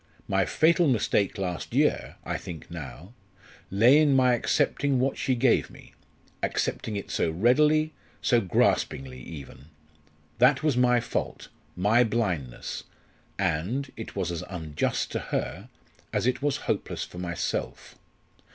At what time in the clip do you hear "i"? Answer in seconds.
2.23-2.35